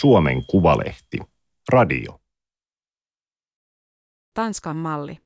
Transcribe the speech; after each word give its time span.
Suomen 0.00 0.46
Kuvalehti. 0.46 1.18
Radio. 1.72 2.20
Tanskan 4.34 4.76
malli. 4.76 5.18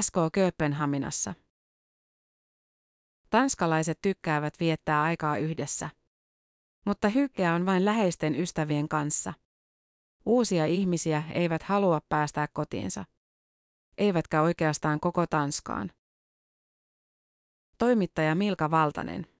SK 0.00 0.14
Kööpenhaminassa. 0.32 1.34
Tanskalaiset 3.30 3.98
tykkäävät 4.02 4.54
viettää 4.60 5.02
aikaa 5.02 5.36
yhdessä. 5.36 5.90
Mutta 6.86 7.08
hykkeä 7.08 7.54
on 7.54 7.66
vain 7.66 7.84
läheisten 7.84 8.40
ystävien 8.40 8.88
kanssa. 8.88 9.34
Uusia 10.26 10.66
ihmisiä 10.66 11.22
eivät 11.32 11.62
halua 11.62 12.00
päästää 12.08 12.48
kotiinsa. 12.52 13.04
Eivätkä 13.98 14.42
oikeastaan 14.42 15.00
koko 15.00 15.26
Tanskaan. 15.26 15.92
Toimittaja 17.78 18.34
Milka 18.34 18.70
Valtanen. 18.70 19.37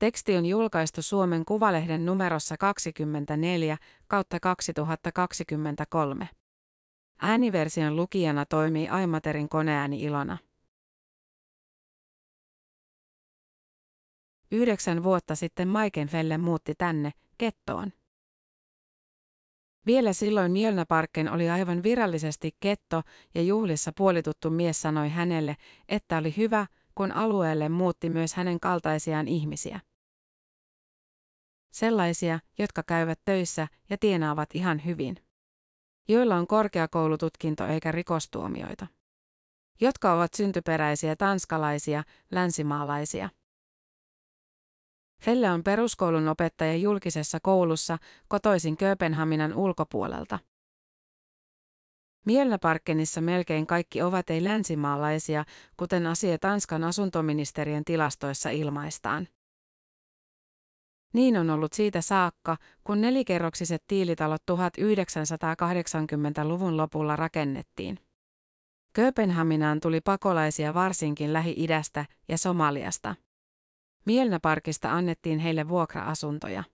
Teksti 0.00 0.36
on 0.36 0.46
julkaistu 0.46 1.02
Suomen 1.02 1.44
Kuvalehden 1.44 2.06
numerossa 2.06 2.56
24 2.56 3.76
kautta 4.06 4.40
2023. 4.40 6.28
Ääniversion 7.22 7.96
lukijana 7.96 8.46
toimii 8.46 8.88
Aimaterin 8.88 9.48
koneääni 9.48 10.02
Ilona. 10.02 10.38
Yhdeksän 14.52 15.02
vuotta 15.02 15.34
sitten 15.34 15.68
Maikenfelle 15.68 16.38
muutti 16.38 16.74
tänne, 16.78 17.12
Kettoon. 17.38 17.92
Vielä 19.86 20.12
silloin 20.12 20.52
Mjölnäparken 20.52 21.32
oli 21.32 21.50
aivan 21.50 21.82
virallisesti 21.82 22.56
ketto 22.60 23.02
ja 23.34 23.42
juhlissa 23.42 23.92
puolituttu 23.96 24.50
mies 24.50 24.82
sanoi 24.82 25.08
hänelle, 25.08 25.56
että 25.88 26.18
oli 26.18 26.34
hyvä, 26.36 26.66
kun 26.94 27.12
alueelle 27.12 27.68
muutti 27.68 28.10
myös 28.10 28.34
hänen 28.34 28.60
kaltaisiaan 28.60 29.28
ihmisiä. 29.28 29.80
Sellaisia, 31.70 32.40
jotka 32.58 32.82
käyvät 32.82 33.20
töissä 33.24 33.68
ja 33.90 33.98
tienaavat 33.98 34.48
ihan 34.54 34.84
hyvin. 34.84 35.16
Joilla 36.08 36.36
on 36.36 36.46
korkeakoulututkinto 36.46 37.66
eikä 37.66 37.92
rikostuomioita. 37.92 38.86
Jotka 39.80 40.12
ovat 40.12 40.34
syntyperäisiä 40.34 41.16
tanskalaisia, 41.16 42.04
länsimaalaisia. 42.30 43.28
Felle 45.22 45.50
on 45.50 45.64
peruskoulun 45.64 46.28
opettaja 46.28 46.76
julkisessa 46.76 47.38
koulussa 47.42 47.98
kotoisin 48.28 48.76
Kööpenhaminan 48.76 49.54
ulkopuolelta. 49.54 50.38
Mielnäparkkenissa 52.26 53.20
melkein 53.20 53.66
kaikki 53.66 54.02
ovat 54.02 54.30
ei 54.30 54.44
länsimaalaisia, 54.44 55.44
kuten 55.76 56.06
asia 56.06 56.38
Tanskan 56.38 56.84
asuntoministeriön 56.84 57.84
tilastoissa 57.84 58.50
ilmaistaan. 58.50 59.28
Niin 61.12 61.36
on 61.36 61.50
ollut 61.50 61.72
siitä 61.72 62.00
saakka, 62.00 62.56
kun 62.84 63.00
nelikerroksiset 63.00 63.84
tiilitalot 63.86 64.42
1980-luvun 64.50 66.76
lopulla 66.76 67.16
rakennettiin. 67.16 67.98
Kööpenhaminaan 68.92 69.80
tuli 69.80 70.00
pakolaisia 70.00 70.74
varsinkin 70.74 71.32
Lähi-idästä 71.32 72.06
ja 72.28 72.38
Somaliasta. 72.38 73.14
Mielnäparkista 74.06 74.92
annettiin 74.92 75.38
heille 75.38 75.68
vuokra-asuntoja. 75.68 76.64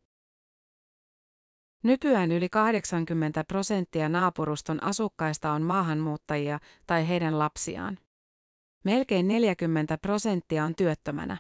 Nykyään 1.83 2.33
yli 2.33 2.49
80 2.49 3.45
prosenttia 3.45 4.09
naapuruston 4.09 4.83
asukkaista 4.83 5.53
on 5.53 5.63
maahanmuuttajia 5.63 6.61
tai 6.87 7.09
heidän 7.09 7.39
lapsiaan. 7.39 7.99
Melkein 8.85 9.29
40 9.29 9.99
prosenttia 9.99 10.65
on 10.65 10.75
työttömänä. 10.75 11.37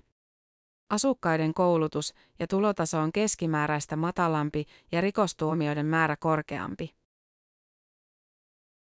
Asukkaiden 0.91 1.55
koulutus 1.55 2.15
ja 2.39 2.47
tulotaso 2.47 2.98
on 2.98 3.12
keskimääräistä 3.12 3.97
matalampi 3.97 4.65
ja 4.93 5.01
rikostuomioiden 5.01 5.87
määrä 5.87 6.17
korkeampi. 6.17 6.97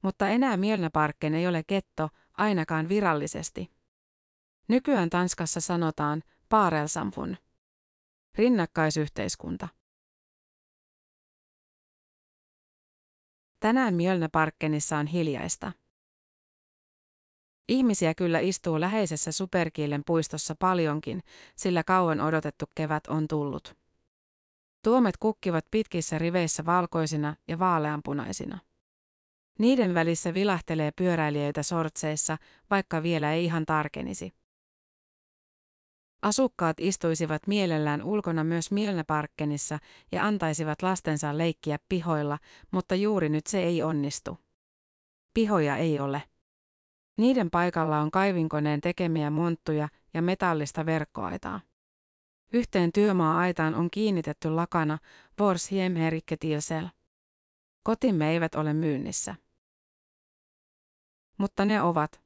Mutta 0.02 0.28
enää 0.28 0.56
Mielnäparkken 0.56 1.34
ei 1.34 1.46
ole 1.46 1.62
ketto, 1.66 2.08
ainakaan 2.32 2.88
virallisesti. 2.88 3.70
Nykyään 4.68 5.10
Tanskassa 5.10 5.60
sanotaan 5.60 6.22
Parelsamfun. 6.48 7.36
Rinnakkaisyhteiskunta. 8.34 9.68
Tänään 13.60 13.94
Mjölnäparkkenissa 13.94 14.98
on 14.98 15.06
hiljaista. 15.06 15.72
Ihmisiä 17.68 18.14
kyllä 18.14 18.38
istuu 18.38 18.80
läheisessä 18.80 19.32
Superkiilen 19.32 20.02
puistossa 20.06 20.54
paljonkin, 20.58 21.22
sillä 21.56 21.84
kauan 21.84 22.20
odotettu 22.20 22.64
kevät 22.74 23.06
on 23.06 23.28
tullut. 23.28 23.76
Tuomet 24.84 25.16
kukkivat 25.16 25.64
pitkissä 25.70 26.18
riveissä 26.18 26.66
valkoisina 26.66 27.36
ja 27.48 27.58
vaaleanpunaisina. 27.58 28.58
Niiden 29.58 29.94
välissä 29.94 30.34
vilahtelee 30.34 30.90
pyöräilijöitä 30.96 31.62
sortseissa, 31.62 32.36
vaikka 32.70 33.02
vielä 33.02 33.32
ei 33.32 33.44
ihan 33.44 33.66
tarkenisi. 33.66 34.32
Asukkaat 36.22 36.80
istuisivat 36.80 37.46
mielellään 37.46 38.02
ulkona 38.02 38.44
myös 38.44 38.70
Mielnäparkkenissa 38.70 39.78
ja 40.12 40.26
antaisivat 40.26 40.82
lastensa 40.82 41.38
leikkiä 41.38 41.78
pihoilla, 41.88 42.38
mutta 42.70 42.94
juuri 42.94 43.28
nyt 43.28 43.46
se 43.46 43.62
ei 43.62 43.82
onnistu. 43.82 44.38
Pihoja 45.34 45.76
ei 45.76 46.00
ole. 46.00 46.22
Niiden 47.16 47.50
paikalla 47.50 47.98
on 47.98 48.10
kaivinkoneen 48.10 48.80
tekemiä 48.80 49.30
monttuja 49.30 49.88
ja 50.14 50.22
metallista 50.22 50.86
verkkoaitaa. 50.86 51.60
Yhteen 52.52 52.92
työmaa-aitaan 52.92 53.74
on 53.74 53.90
kiinnitetty 53.90 54.50
lakana 54.50 54.98
Vors 55.38 55.70
Hiemherikketilsel. 55.70 56.86
Kotimme 57.82 58.30
eivät 58.30 58.54
ole 58.54 58.72
myynnissä. 58.72 59.34
Mutta 61.38 61.64
ne 61.64 61.82
ovat. 61.82 62.20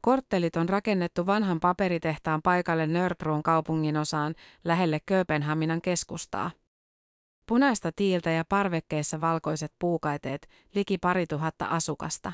Korttelit 0.00 0.56
on 0.56 0.68
rakennettu 0.68 1.26
vanhan 1.26 1.60
paperitehtaan 1.60 2.42
paikalle 2.42 2.86
Nörbron 2.86 3.42
kaupungin 3.42 3.96
osaan 3.96 4.34
lähelle 4.64 5.00
Kööpenhaminan 5.06 5.80
keskustaa. 5.80 6.50
Punaista 7.46 7.92
tiiltä 7.96 8.30
ja 8.30 8.44
parvekkeissa 8.48 9.20
valkoiset 9.20 9.72
puukaiteet, 9.78 10.48
liki 10.74 10.98
pari 10.98 11.26
tuhatta 11.26 11.66
asukasta. 11.66 12.32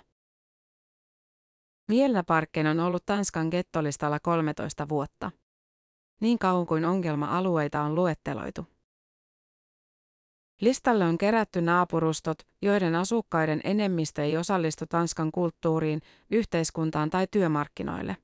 Mielnäparkken 1.88 2.66
on 2.66 2.80
ollut 2.80 3.06
Tanskan 3.06 3.48
gettolistalla 3.50 4.20
13 4.20 4.88
vuotta. 4.88 5.30
Niin 6.20 6.38
kauan 6.38 6.66
kuin 6.66 6.84
ongelma-alueita 6.84 7.82
on 7.82 7.94
luetteloitu. 7.94 8.66
Listalle 10.60 11.04
on 11.04 11.18
kerätty 11.18 11.60
naapurustot, 11.60 12.38
joiden 12.62 12.94
asukkaiden 12.94 13.60
enemmistö 13.64 14.24
ei 14.24 14.36
osallistu 14.36 14.86
Tanskan 14.86 15.32
kulttuuriin, 15.32 16.00
yhteiskuntaan 16.30 17.10
tai 17.10 17.26
työmarkkinoille. 17.30 18.16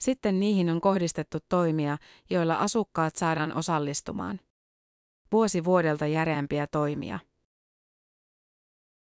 Sitten 0.00 0.40
niihin 0.40 0.70
on 0.70 0.80
kohdistettu 0.80 1.38
toimia, 1.48 1.98
joilla 2.30 2.54
asukkaat 2.54 3.16
saadaan 3.16 3.56
osallistumaan. 3.56 4.40
Vuosi 5.32 5.64
vuodelta 5.64 6.06
järeämpiä 6.06 6.66
toimia. 6.66 7.18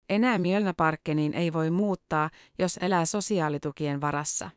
Enää 0.09 0.37
Mjölnäparkkeniin 0.37 1.33
ei 1.33 1.53
voi 1.53 1.71
muuttaa, 1.71 2.29
jos 2.59 2.77
elää 2.81 3.05
sosiaalitukien 3.05 4.01
varassa. 4.01 4.49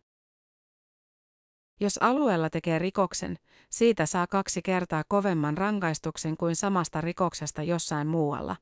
Jos 1.80 1.98
alueella 1.98 2.50
tekee 2.50 2.78
rikoksen, 2.78 3.38
siitä 3.70 4.06
saa 4.06 4.26
kaksi 4.26 4.62
kertaa 4.62 5.04
kovemman 5.08 5.58
rangaistuksen 5.58 6.36
kuin 6.36 6.56
samasta 6.56 7.00
rikoksesta 7.00 7.62
jossain 7.62 8.06
muualla. 8.06 8.56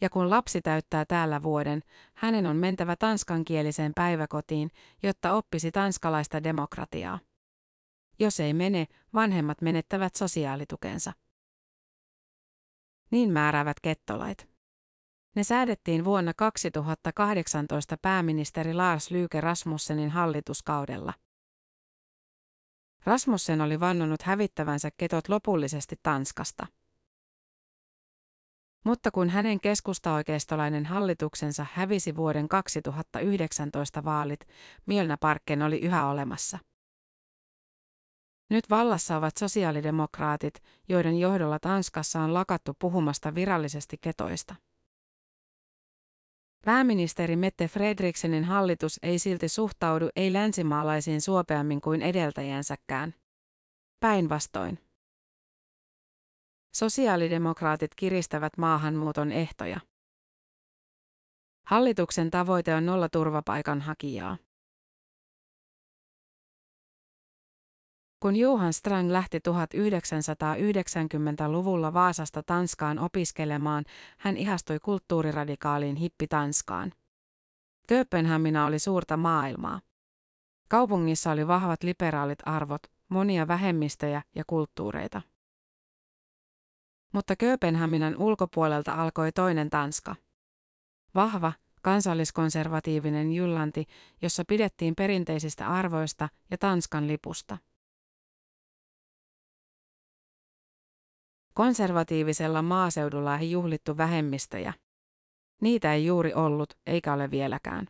Ja 0.00 0.10
kun 0.10 0.30
lapsi 0.30 0.62
täyttää 0.62 1.04
täällä 1.04 1.42
vuoden, 1.42 1.82
hänen 2.14 2.46
on 2.46 2.56
mentävä 2.56 2.96
tanskankieliseen 2.96 3.92
päiväkotiin, 3.94 4.70
jotta 5.02 5.32
oppisi 5.32 5.72
tanskalaista 5.72 6.44
demokratiaa. 6.44 7.18
Jos 8.18 8.40
ei 8.40 8.54
mene, 8.54 8.86
vanhemmat 9.14 9.62
menettävät 9.62 10.16
sosiaalitukensa. 10.16 11.12
Niin 13.10 13.32
määräävät 13.32 13.80
kettolait. 13.80 14.55
Ne 15.36 15.44
säädettiin 15.44 16.04
vuonna 16.04 16.32
2018 16.36 17.96
pääministeri 18.02 18.74
Lars 18.74 19.10
Lyke 19.10 19.40
Rasmussenin 19.40 20.10
hallituskaudella. 20.10 21.14
Rasmussen 23.04 23.60
oli 23.60 23.80
vannonut 23.80 24.22
hävittävänsä 24.22 24.90
ketot 24.96 25.28
lopullisesti 25.28 25.96
Tanskasta. 26.02 26.66
Mutta 28.84 29.10
kun 29.10 29.28
hänen 29.28 29.60
keskustaoikeistolainen 29.60 30.86
hallituksensa 30.86 31.66
hävisi 31.72 32.16
vuoden 32.16 32.48
2019 32.48 34.04
vaalit, 34.04 34.40
Mielnäparkken 34.86 35.62
oli 35.62 35.78
yhä 35.78 36.06
olemassa. 36.06 36.58
Nyt 38.50 38.70
vallassa 38.70 39.16
ovat 39.16 39.36
sosiaalidemokraatit, 39.36 40.62
joiden 40.88 41.18
johdolla 41.18 41.58
Tanskassa 41.58 42.20
on 42.20 42.34
lakattu 42.34 42.74
puhumasta 42.78 43.34
virallisesti 43.34 43.98
ketoista. 44.00 44.54
Pääministeri 46.66 47.36
Mette 47.36 47.68
Fredriksenin 47.68 48.44
hallitus 48.44 49.00
ei 49.02 49.18
silti 49.18 49.48
suhtaudu 49.48 50.08
ei-länsimaalaisiin 50.16 51.20
suopeammin 51.20 51.80
kuin 51.80 52.02
edeltäjänsäkään. 52.02 53.14
Päinvastoin. 54.00 54.78
Sosiaalidemokraatit 56.76 57.94
kiristävät 57.94 58.52
maahanmuuton 58.58 59.32
ehtoja. 59.32 59.80
Hallituksen 61.66 62.30
tavoite 62.30 62.74
on 62.74 62.86
nolla 62.86 63.08
turvapaikanhakijaa. 63.08 64.36
Kun 68.20 68.36
Johan 68.36 68.72
Strang 68.72 69.10
lähti 69.10 69.38
1990-luvulla 69.38 71.92
Vaasasta 71.92 72.42
Tanskaan 72.42 72.98
opiskelemaan, 72.98 73.84
hän 74.18 74.36
ihastui 74.36 74.78
kulttuuriradikaaliin 74.78 75.96
hippi 75.96 76.26
Tanskaan. 76.26 76.92
Kööpenhamina 77.88 78.66
oli 78.66 78.78
suurta 78.78 79.16
maailmaa. 79.16 79.80
Kaupungissa 80.68 81.30
oli 81.30 81.46
vahvat 81.46 81.82
liberaalit 81.82 82.38
arvot, 82.44 82.82
monia 83.08 83.48
vähemmistöjä 83.48 84.22
ja 84.34 84.44
kulttuureita. 84.46 85.22
Mutta 87.12 87.36
Kööpenhaminan 87.36 88.16
ulkopuolelta 88.16 88.92
alkoi 88.92 89.32
toinen 89.32 89.70
Tanska. 89.70 90.16
Vahva, 91.14 91.52
kansalliskonservatiivinen 91.82 93.32
Jyllanti, 93.32 93.84
jossa 94.22 94.44
pidettiin 94.48 94.94
perinteisistä 94.94 95.68
arvoista 95.68 96.28
ja 96.50 96.58
Tanskan 96.58 97.08
lipusta. 97.08 97.58
Konservatiivisella 101.56 102.62
maaseudulla 102.62 103.38
ei 103.38 103.50
juhlittu 103.50 103.96
vähemmistöjä. 103.96 104.72
Niitä 105.60 105.92
ei 105.94 106.06
juuri 106.06 106.34
ollut, 106.34 106.78
eikä 106.86 107.12
ole 107.12 107.30
vieläkään. 107.30 107.86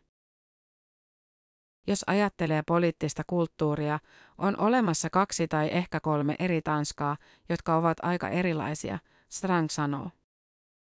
Jos 1.86 2.04
ajattelee 2.06 2.62
poliittista 2.66 3.22
kulttuuria, 3.26 3.98
on 4.38 4.60
olemassa 4.60 5.10
kaksi 5.10 5.48
tai 5.48 5.68
ehkä 5.72 6.00
kolme 6.00 6.36
eri 6.38 6.62
Tanskaa, 6.62 7.16
jotka 7.48 7.76
ovat 7.76 7.98
aika 8.02 8.28
erilaisia, 8.28 8.98
Strang 9.28 9.68
sanoo. 9.70 10.10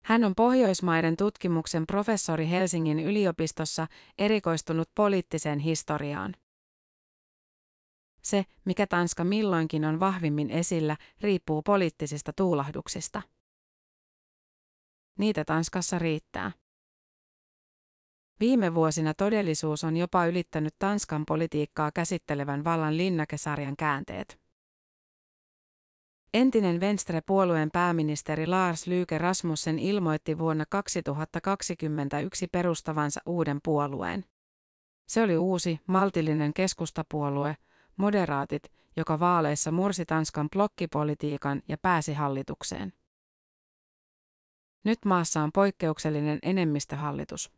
Hän 0.04 0.24
on 0.24 0.36
Pohjoismaiden 0.36 1.18
tutkimuksen 1.18 1.88
professori 1.88 2.50
Helsingin 2.50 3.00
yliopistossa 3.00 3.88
erikoistunut 4.18 4.89
poliittiseen 4.95 5.60
historiaan. 5.60 6.36
Se, 8.21 8.45
mikä 8.66 8.88
Tanska 8.88 9.24
milloinkin 9.24 9.86
on 9.86 10.00
vahvimmin 10.00 10.50
esillä, 10.50 10.98
riippuu 11.21 11.62
poliittisista 11.62 12.33
tuulahduksista. 12.33 13.21
Niitä 15.19 15.45
Tanskassa 15.45 16.00
riittää. 16.00 16.51
Viime 18.39 18.75
vuosina 18.75 19.13
todellisuus 19.13 19.83
on 19.83 19.98
jopa 19.98 20.25
ylittänyt 20.25 20.75
Tanskan 20.80 21.25
politiikkaa 21.25 21.92
käsittelevän 21.92 22.63
vallan 22.63 22.98
linnakesarjan 22.98 23.75
käänteet. 23.77 24.39
Entinen 26.33 26.80
Venstre-puolueen 26.80 27.69
pääministeri 27.74 28.48
Lars 28.48 28.88
Lyke 28.88 29.18
Rasmussen 29.18 29.80
ilmoitti 29.80 30.38
vuonna 30.38 30.66
2021 30.69 32.48
perustavansa 32.48 33.21
uuden 33.25 33.60
puolueen. 33.63 34.25
Se 35.07 35.21
oli 35.21 35.38
uusi, 35.38 35.80
maltillinen 35.88 36.54
keskustapuolue, 36.54 37.57
moderaatit, 38.00 38.72
joka 38.98 39.19
vaaleissa 39.19 39.72
mursi 39.72 40.06
Tanskan 40.06 40.50
blokkipolitiikan 40.50 41.62
ja 41.68 41.78
pääsi 41.78 42.13
hallitukseen. 42.13 42.94
Nyt 44.84 45.06
maassa 45.06 45.42
on 45.42 45.51
poikkeuksellinen 45.51 46.40
enemmistöhallitus. 46.42 47.51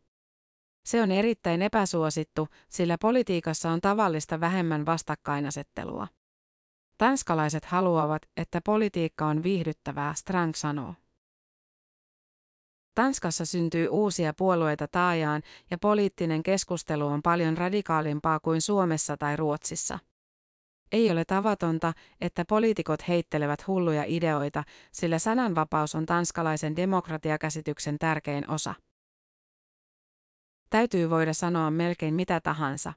Se 0.84 1.02
on 1.02 1.10
erittäin 1.10 1.62
epäsuosittu, 1.62 2.48
sillä 2.68 2.98
politiikassa 2.98 3.70
on 3.70 3.80
tavallista 3.80 4.40
vähemmän 4.40 4.86
vastakkainasettelua. 4.86 6.08
Tanskalaiset 6.98 7.64
haluavat, 7.64 8.22
että 8.36 8.60
politiikka 8.64 9.26
on 9.26 9.42
viihdyttävää, 9.42 10.14
Strang 10.14 10.54
sanoo. 10.54 10.94
Tanskassa 12.94 13.46
syntyy 13.46 13.88
uusia 13.88 14.34
puolueita 14.34 14.88
taajaan 14.88 15.42
ja 15.70 15.78
poliittinen 15.78 16.42
keskustelu 16.42 17.06
on 17.06 17.22
paljon 17.22 17.58
radikaalimpaa 17.58 18.40
kuin 18.40 18.60
Suomessa 18.60 19.16
tai 19.16 19.36
Ruotsissa. 19.36 19.98
Ei 20.92 21.10
ole 21.10 21.24
tavatonta, 21.24 21.92
että 22.20 22.44
poliitikot 22.44 23.08
heittelevät 23.08 23.66
hulluja 23.66 24.04
ideoita, 24.06 24.64
sillä 24.92 25.18
sananvapaus 25.18 25.94
on 25.94 26.06
tanskalaisen 26.06 26.76
demokratiakäsityksen 26.76 27.98
tärkein 27.98 28.50
osa. 28.50 28.74
Täytyy 30.70 31.10
voida 31.10 31.32
sanoa 31.32 31.70
melkein 31.70 32.14
mitä 32.14 32.40
tahansa. 32.40 32.92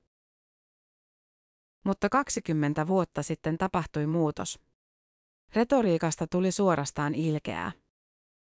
Mutta 1.84 2.10
20 2.10 2.88
vuotta 2.88 3.24
sitten 3.24 3.58
tapahtui 3.58 4.08
muutos. 4.08 4.60
Retoriikasta 5.56 6.28
tuli 6.28 6.52
suorastaan 6.52 7.16
ilkeää. 7.16 7.72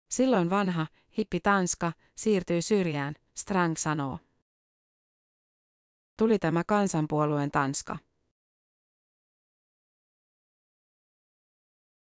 Silloin 0.09 0.49
vanha, 0.49 0.87
hippi 1.17 1.39
Tanska, 1.39 1.91
siirtyi 2.15 2.61
syrjään, 2.61 3.13
Strang 3.37 3.75
sanoo. 3.75 4.19
Tuli 6.17 6.39
tämä 6.39 6.63
kansanpuolueen 6.63 7.51
Tanska. 7.51 7.97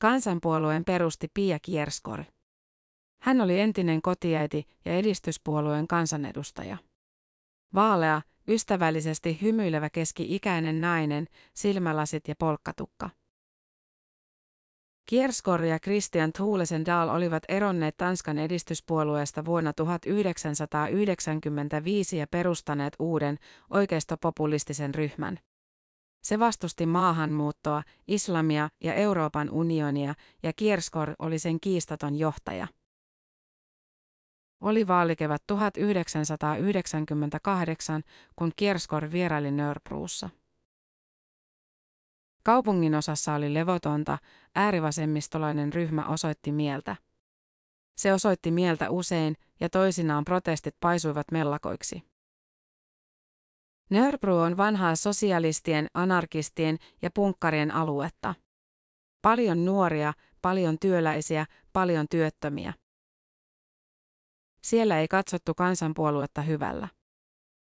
Kansanpuolueen 0.00 0.85
perusti 0.85 1.29
Pia 1.35 1.58
Kierskor. 1.62 2.25
Hän 3.23 3.41
oli 3.41 3.61
entinen 3.61 4.02
kotiäiti 4.02 4.64
ja 4.85 4.94
edistyspuolueen 4.94 5.88
kansanedustaja. 5.88 6.76
Vaalea, 7.75 8.23
ystävällisesti 8.49 9.38
hymyilevä 9.43 9.91
keski-ikäinen 9.91 10.81
nainen, 10.81 11.26
silmälasit 11.55 12.29
ja 12.29 12.35
polkkatukka. 12.38 13.11
Kierskor 15.06 15.64
ja 15.64 15.79
Christian 15.79 16.32
Thulesen 16.32 16.87
Dahl 16.87 17.08
olivat 17.08 17.43
eronneet 17.49 17.97
Tanskan 17.97 18.38
edistyspuolueesta 18.38 19.44
vuonna 19.44 19.73
1995 19.73 22.17
ja 22.17 22.26
perustaneet 22.26 22.97
uuden, 22.99 23.38
oikeistopopulistisen 23.70 24.94
ryhmän. 24.94 25.38
Se 26.22 26.38
vastusti 26.38 26.87
maahanmuuttoa, 26.87 27.82
islamia 28.08 28.69
ja 28.81 28.94
Euroopan 28.94 29.50
unionia, 29.50 30.14
ja 30.43 30.52
Kierskor 30.52 31.14
oli 31.19 31.38
sen 31.38 31.61
kiistaton 31.61 32.17
johtaja. 32.17 32.69
Oli 34.61 34.87
vaalikevät 34.87 35.43
1998, 35.46 38.02
kun 38.37 38.52
Kierskor 38.56 39.12
vieraili 39.12 39.50
Nörbruussa. 39.50 40.31
Kaupungin 42.42 42.95
osassa 42.95 43.35
oli 43.35 43.54
levotonta, 43.54 44.18
äärivasemmistolainen 44.54 45.73
ryhmä 45.73 46.06
osoitti 46.06 46.52
mieltä. 46.52 46.97
Se 47.97 48.12
osoitti 48.12 48.50
mieltä 48.50 48.90
usein, 48.90 49.37
ja 49.61 49.68
toisinaan 49.68 50.25
protestit 50.25 50.76
paisuivat 50.80 51.26
mellakoiksi. 51.33 52.10
Nörbru 53.90 54.37
on 54.37 54.56
vanhaa 54.56 54.97
sosialistien, 54.97 55.87
anarkistien 55.94 56.78
ja 57.02 57.11
punkkarien 57.14 57.70
aluetta. 57.70 58.35
Paljon 59.23 59.64
nuoria, 59.64 60.12
paljon 60.42 60.78
työläisiä, 60.78 61.47
paljon 61.73 62.06
työttömiä. 62.11 62.73
Siellä 64.62 64.99
ei 64.99 65.09
katsottu 65.09 65.54
kansanpuoluetta 65.54 66.42
hyvällä. 66.42 66.88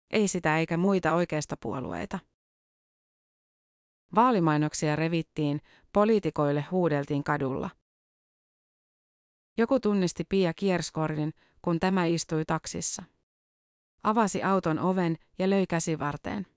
Ei 0.09 0.27
sitä 0.27 0.59
eikä 0.59 0.77
muita 0.77 1.13
oikeista 1.13 1.57
puolueita. 1.61 2.19
Vaalimainoksia 4.15 4.95
revittiin, 4.95 5.61
poliitikoille 5.93 6.65
huudeltiin 6.71 7.23
kadulla. 7.23 7.69
Joku 9.57 9.79
tunnisti 9.79 10.23
Pia 10.29 10.53
Kierskorin, 10.53 11.33
kun 11.61 11.79
tämä 11.79 12.05
istui 12.05 12.45
taksissa. 12.45 13.03
Avasi 14.03 14.43
auton 14.43 14.79
oven 14.79 15.17
ja 15.39 15.50
löi 15.50 15.67
käsivarteen. 15.67 16.48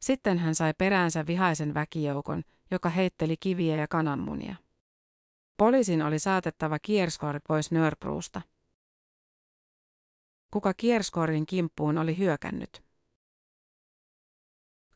Sitten 0.00 0.38
hän 0.38 0.54
sai 0.54 0.74
peräänsä 0.78 1.26
vihaisen 1.26 1.74
väkijoukon, 1.74 2.42
joka 2.70 2.88
heitteli 2.88 3.36
kiviä 3.36 3.76
ja 3.76 3.88
kananmunia. 3.88 4.56
Poliisin 5.56 6.02
oli 6.02 6.18
saatettava 6.18 6.78
Kierskor 6.78 7.40
pois 7.48 7.70
Nörbruusta. 7.70 8.42
Kuka 10.50 10.74
Kierskorin 10.74 11.46
kimppuun 11.46 11.98
oli 11.98 12.18
hyökännyt? 12.18 12.84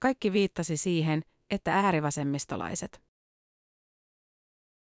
Kaikki 0.01 0.33
viittasi 0.33 0.77
siihen, 0.77 1.23
että 1.51 1.75
äärivasemmistolaiset. 1.75 3.03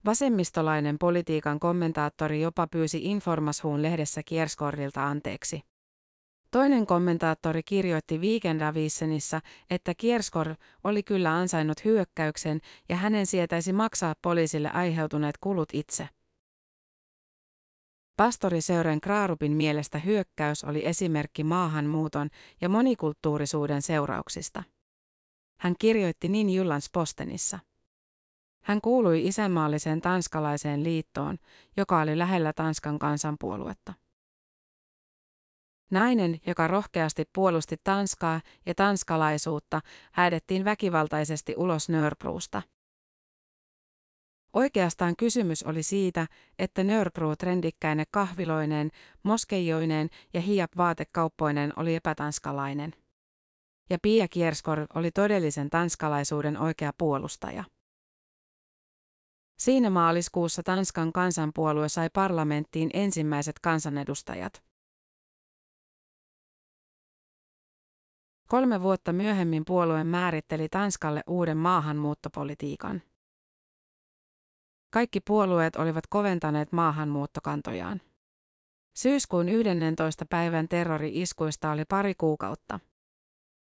Vasemmistolainen 0.04 0.98
politiikan 0.98 1.60
kommentaattori 1.60 2.40
jopa 2.40 2.66
pyysi 2.66 3.04
Informashuun 3.04 3.82
lehdessä 3.82 4.22
Kierskorrilta 4.22 5.06
anteeksi. 5.06 5.71
Toinen 6.52 6.86
kommentaattori 6.86 7.62
kirjoitti 7.62 8.18
Weekendavisenissa, 8.18 9.40
että 9.70 9.94
Kierskor 9.94 10.54
oli 10.84 11.02
kyllä 11.02 11.34
ansainnut 11.34 11.84
hyökkäyksen 11.84 12.60
ja 12.88 12.96
hänen 12.96 13.26
sietäisi 13.26 13.72
maksaa 13.72 14.14
poliisille 14.22 14.70
aiheutuneet 14.70 15.38
kulut 15.40 15.68
itse. 15.72 16.08
Pastori 18.16 18.60
Sören 18.60 19.00
Kraarupin 19.00 19.52
mielestä 19.52 19.98
hyökkäys 19.98 20.64
oli 20.64 20.86
esimerkki 20.86 21.44
maahanmuuton 21.44 22.28
ja 22.60 22.68
monikulttuurisuuden 22.68 23.82
seurauksista. 23.82 24.62
Hän 25.60 25.74
kirjoitti 25.78 26.28
niin 26.28 26.50
Jyllands 26.50 26.90
Postenissa. 26.92 27.58
Hän 28.64 28.80
kuului 28.80 29.26
isänmaalliseen 29.26 30.00
tanskalaiseen 30.00 30.84
liittoon, 30.84 31.38
joka 31.76 32.00
oli 32.00 32.18
lähellä 32.18 32.52
Tanskan 32.52 32.98
kansanpuoluetta. 32.98 33.92
Nainen, 35.92 36.40
joka 36.46 36.66
rohkeasti 36.66 37.24
puolusti 37.34 37.76
Tanskaa 37.84 38.40
ja 38.66 38.74
tanskalaisuutta, 38.74 39.80
häädettiin 40.12 40.64
väkivaltaisesti 40.64 41.54
ulos 41.56 41.88
Nörbruusta. 41.88 42.62
Oikeastaan 44.52 45.14
kysymys 45.16 45.62
oli 45.62 45.82
siitä, 45.82 46.26
että 46.58 46.84
Nörbru 46.84 47.36
trendikkäinen 47.36 48.06
kahviloineen, 48.10 48.90
moskeijoineen 49.22 50.08
ja 50.34 50.40
hiap-vaatekauppoinen 50.40 51.72
oli 51.76 51.94
epätanskalainen. 51.94 52.94
Ja 53.90 53.98
Pia 54.02 54.28
Kierskor 54.28 54.86
oli 54.94 55.10
todellisen 55.10 55.70
tanskalaisuuden 55.70 56.58
oikea 56.58 56.92
puolustaja. 56.98 57.64
Siinä 59.58 59.90
maaliskuussa 59.90 60.62
Tanskan 60.62 61.12
kansanpuolue 61.12 61.88
sai 61.88 62.10
parlamenttiin 62.12 62.90
ensimmäiset 62.94 63.58
kansanedustajat. 63.58 64.71
Kolme 68.52 68.82
vuotta 68.82 69.12
myöhemmin 69.12 69.64
puolue 69.64 70.04
määritteli 70.04 70.68
Tanskalle 70.68 71.22
uuden 71.26 71.56
maahanmuuttopolitiikan. 71.56 73.02
Kaikki 74.90 75.20
puolueet 75.20 75.76
olivat 75.76 76.06
koventaneet 76.06 76.72
maahanmuuttokantojaan. 76.72 78.00
Syyskuun 78.96 79.48
11. 79.48 80.26
päivän 80.26 80.68
terrori-iskuista 80.68 81.70
oli 81.70 81.84
pari 81.84 82.14
kuukautta. 82.14 82.80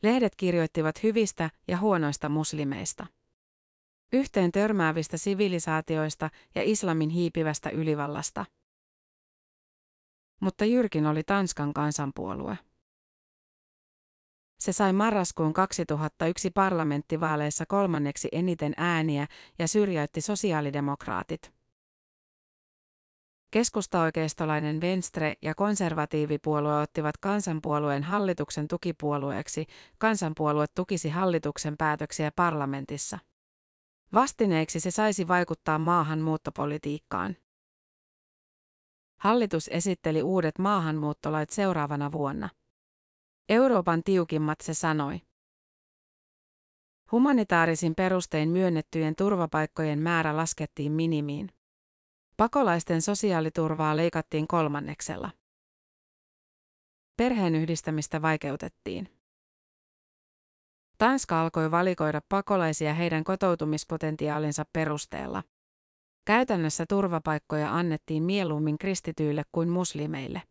Lehdet 0.04 0.36
kirjoittivat 0.36 1.04
hyvistä 1.04 1.50
ja 1.68 1.78
huonoista 1.78 2.30
muslimeista. 2.30 3.08
Yhteen 4.14 4.52
törmäävistä 4.52 5.18
sivilisaatioista 5.18 6.30
ja 6.56 6.62
islamin 6.64 7.10
hiipivästä 7.10 7.70
ylivallasta. 7.70 8.46
Mutta 10.42 10.66
Jyrkin 10.66 11.06
oli 11.06 11.24
Tanskan 11.24 11.74
kansanpuolue. 11.74 12.58
Se 14.60 14.72
sai 14.72 14.94
marraskuun 14.94 15.54
2001 15.54 16.52
parlamenttivaaleissa 16.52 17.66
kolmanneksi 17.66 18.30
eniten 18.32 18.74
ääniä 18.78 19.28
ja 19.60 19.68
syrjäytti 19.68 20.22
sosiaalidemokraatit. 20.22 21.56
Keskustaoikeistolainen 23.52 24.82
Venstre 24.82 25.36
ja 25.42 25.56
konservatiivipuolue 25.56 26.82
ottivat 26.82 27.18
kansanpuolueen 27.18 28.04
hallituksen 28.04 28.68
tukipuolueeksi. 28.68 29.66
Kansanpuolue 29.98 30.66
tukisi 30.76 31.10
hallituksen 31.10 31.78
päätöksiä 31.78 32.32
parlamentissa. 32.36 33.20
Vastineeksi 34.14 34.80
se 34.80 34.92
saisi 34.92 35.28
vaikuttaa 35.28 35.80
maahanmuuttopolitiikkaan. 35.80 37.36
Hallitus 39.20 39.68
esitteli 39.68 40.24
uudet 40.24 40.60
maahanmuuttolait 40.60 41.50
seuraavana 41.50 42.12
vuonna. 42.12 42.50
Euroopan 43.50 44.04
tiukimmat 44.04 44.62
se 44.62 44.74
sanoi. 44.74 45.22
Humanitaarisin 47.12 47.96
perustein 47.96 48.50
myönnettyjen 48.50 49.16
turvapaikkojen 49.16 50.00
määrä 50.00 50.38
laskettiin 50.38 50.92
minimiin. 50.92 51.50
Pakolaisten 52.38 53.02
sosiaaliturvaa 53.02 53.98
leikattiin 53.98 54.48
kolmanneksella. 54.48 55.32
Perheenyhdistämistä 57.18 58.22
vaikeutettiin. 58.22 59.10
Tanska 60.98 61.42
alkoi 61.42 61.72
valikoida 61.72 62.22
pakolaisia 62.30 62.94
heidän 62.94 63.24
kotoutumispotentiaalinsa 63.24 64.66
perusteella. 64.74 65.44
Käytännössä 66.26 66.86
turvapaikkoja 66.90 67.76
annettiin 67.76 68.24
mieluummin 68.24 68.78
kristityille 68.78 69.44
kuin 69.52 69.70
muslimeille. 69.70 70.42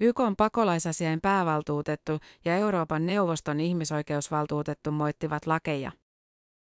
YK 0.00 0.20
on 0.20 0.36
pakolaisasiain 0.36 1.20
päävaltuutettu 1.20 2.18
ja 2.44 2.56
Euroopan 2.56 3.06
neuvoston 3.06 3.60
ihmisoikeusvaltuutettu 3.60 4.92
moittivat 4.92 5.46
lakeja. 5.46 5.92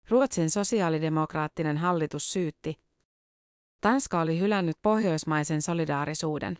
Ruotsin 0.09 0.50
sosiaalidemokraattinen 0.50 1.76
hallitus 1.76 2.33
syytti. 2.33 2.79
Tanska 3.81 4.21
oli 4.21 4.38
hylännyt 4.38 4.76
pohjoismaisen 4.83 5.62
solidaarisuuden. 5.62 6.59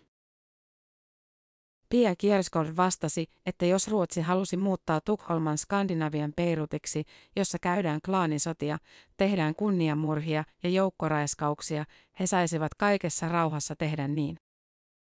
Pia 1.89 2.17
Kierskov 2.17 2.67
vastasi, 2.77 3.27
että 3.47 3.67
jos 3.67 3.89
Ruotsi 3.89 4.21
halusi 4.21 4.57
muuttaa 4.57 5.01
Tukholman 5.01 5.59
Skandinavian 5.59 6.33
Beirutiksi, 6.37 7.05
jossa 7.37 7.59
käydään 7.59 8.01
klaanisotia, 8.05 8.79
tehdään 9.17 9.55
kunniamurhia 9.55 10.45
ja 10.63 10.71
joukkoraiskauksia, 10.71 11.85
he 12.21 12.27
saisivat 12.27 12.75
kaikessa 12.75 13.29
rauhassa 13.29 13.77
tehdä 13.77 14.09
niin. 14.09 14.39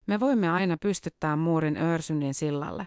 Me 0.09 0.21
voimme 0.21 0.51
aina 0.51 0.77
pystyttää 0.77 1.37
muurin 1.37 1.77
Örsynin 1.77 2.35
sillalle. 2.35 2.87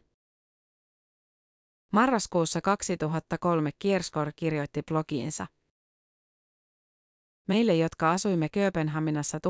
Marraskuussa 1.94 2.62
2003 2.62 3.72
Kierskor 3.80 4.32
kirjoitti 4.36 4.82
blogiinsa. 4.88 5.48
Meille, 7.48 7.76
jotka 7.76 8.12
asuimme 8.12 8.50
Kööpenhaminassa 8.50 9.38
1950- 9.38 9.42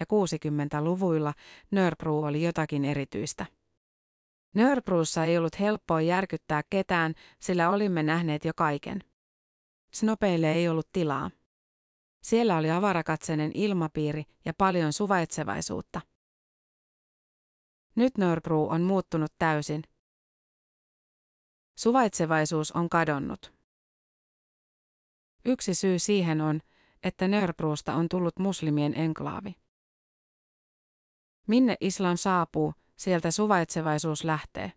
ja 0.00 0.06
60-luvuilla, 0.06 1.34
Nörbru 1.70 2.22
oli 2.22 2.42
jotakin 2.42 2.84
erityistä. 2.84 3.46
Nörbruussa 4.54 5.24
ei 5.24 5.38
ollut 5.38 5.60
helppoa 5.60 6.00
järkyttää 6.00 6.62
ketään, 6.70 7.14
sillä 7.40 7.70
olimme 7.70 8.02
nähneet 8.02 8.44
jo 8.44 8.52
kaiken. 8.56 9.04
Snopeille 9.94 10.52
ei 10.52 10.68
ollut 10.68 10.88
tilaa. 10.92 11.30
Siellä 12.22 12.56
oli 12.56 12.70
avarakatseinen 12.70 13.50
ilmapiiri 13.54 14.24
ja 14.44 14.54
paljon 14.58 14.92
suvaitsevaisuutta. 14.92 16.00
Nyt 17.94 18.18
Nörbru 18.18 18.68
on 18.70 18.82
muuttunut 18.82 19.32
täysin. 19.38 19.82
Suvaitsevaisuus 21.78 22.72
on 22.72 22.88
kadonnut. 22.88 23.52
Yksi 25.44 25.74
syy 25.74 25.98
siihen 25.98 26.40
on, 26.40 26.60
että 27.02 27.28
Nörbruusta 27.28 27.94
on 27.94 28.08
tullut 28.08 28.38
muslimien 28.38 28.94
enklaavi. 28.94 29.54
Minne 31.46 31.76
islam 31.80 32.16
saapuu, 32.16 32.74
sieltä 33.00 33.30
suvaitsevaisuus 33.30 34.24
lähtee. 34.24 34.72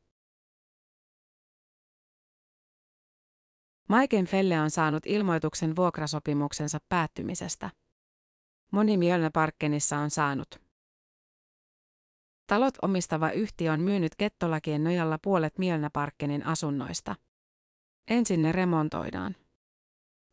Maiken 3.89 4.25
Felle 4.25 4.59
on 4.59 4.71
saanut 4.71 5.05
ilmoituksen 5.05 5.75
vuokrasopimuksensa 5.75 6.79
päättymisestä. 6.89 7.69
Moni 8.71 8.97
Mjölnäparkkenissa 8.97 9.97
on 9.97 10.09
saanut. 10.09 10.61
Talot 12.47 12.73
omistava 12.81 13.31
yhtiö 13.31 13.71
on 13.71 13.81
myynyt 13.81 14.15
kettolakien 14.15 14.83
nojalla 14.83 15.17
puolet 15.23 15.57
Mjölnäparkkenin 15.57 16.45
asunnoista. 16.45 17.15
Ensin 18.07 18.41
ne 18.41 18.51
remontoidaan. 18.51 19.35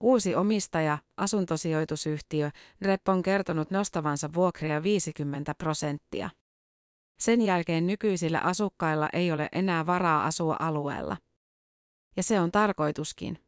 Uusi 0.00 0.34
omistaja, 0.34 0.98
asuntosijoitusyhtiö, 1.16 2.50
Rep 2.80 3.08
on 3.08 3.22
kertonut 3.22 3.70
nostavansa 3.70 4.32
vuokria 4.34 4.82
50 4.82 5.54
prosenttia. 5.54 6.30
Sen 7.20 7.42
jälkeen 7.42 7.86
nykyisillä 7.86 8.38
asukkailla 8.38 9.08
ei 9.12 9.32
ole 9.32 9.48
enää 9.52 9.86
varaa 9.86 10.24
asua 10.24 10.56
alueella. 10.58 11.16
Ja 12.16 12.22
se 12.22 12.40
on 12.40 12.52
tarkoituskin. 12.52 13.38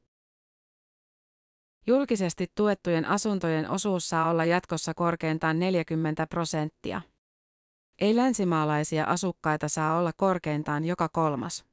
Julkisesti 1.87 2.53
tuettujen 2.55 3.05
asuntojen 3.05 3.71
osuus 3.71 4.09
saa 4.09 4.31
olla 4.31 4.45
jatkossa 4.45 4.95
korkeintaan 4.95 5.59
40 5.59 6.27
prosenttia. 6.27 7.03
Ei 7.99 8.17
länsimaalaisia 8.17 9.05
asukkaita 9.05 9.69
saa 9.69 9.99
olla 9.99 10.13
korkeintaan 10.17 10.85
joka 10.85 11.09
kolmas. 11.09 11.65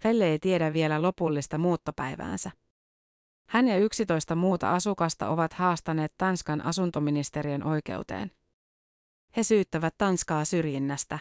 Felle 0.00 0.24
ei 0.24 0.38
tiedä 0.38 0.72
vielä 0.72 1.02
lopullista 1.02 1.58
muuttopäiväänsä. 1.58 2.50
Hän 3.48 3.68
ja 3.68 3.76
11 3.76 4.34
muuta 4.34 4.74
asukasta 4.74 5.28
ovat 5.28 5.52
haastaneet 5.52 6.14
Tanskan 6.18 6.64
asuntoministeriön 6.64 7.66
oikeuteen. 7.66 8.37
He 9.36 9.42
syyttävät 9.42 9.94
Tanskaa 9.98 10.44
syrjinnästä. 10.44 11.18